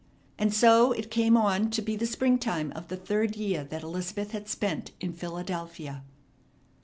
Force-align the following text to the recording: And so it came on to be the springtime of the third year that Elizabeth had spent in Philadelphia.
And 0.39 0.51
so 0.51 0.93
it 0.93 1.11
came 1.11 1.37
on 1.37 1.69
to 1.69 1.79
be 1.83 1.95
the 1.95 2.07
springtime 2.07 2.71
of 2.71 2.87
the 2.87 2.97
third 2.97 3.35
year 3.35 3.63
that 3.65 3.83
Elizabeth 3.83 4.31
had 4.31 4.49
spent 4.49 4.89
in 4.99 5.13
Philadelphia. 5.13 6.01